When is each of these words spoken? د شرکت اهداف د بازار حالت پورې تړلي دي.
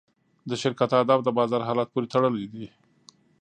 د 0.49 0.51
شرکت 0.61 0.89
اهداف 0.99 1.19
د 1.23 1.29
بازار 1.37 1.61
حالت 1.67 1.87
پورې 1.91 2.11
تړلي 2.13 2.45
دي. 2.53 2.65